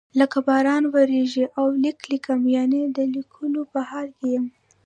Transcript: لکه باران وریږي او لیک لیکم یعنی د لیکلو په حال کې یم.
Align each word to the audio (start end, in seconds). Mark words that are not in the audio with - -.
لکه 0.19 0.37
باران 0.47 0.83
وریږي 0.93 1.45
او 1.57 1.65
لیک 1.83 1.99
لیکم 2.11 2.41
یعنی 2.55 2.81
د 2.97 2.99
لیکلو 3.15 3.61
په 3.71 3.79
حال 3.89 4.07
کې 4.17 4.27
یم. 4.35 4.45